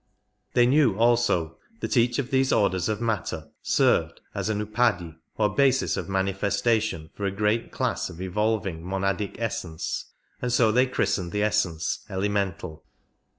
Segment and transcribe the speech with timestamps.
[0.55, 5.53] They knew also that each of these orders of matter served as an Upadhi or
[5.53, 10.05] basis of manifestation for a great class of evolving monadic essence,
[10.41, 12.83] and so they christened the essence" elemental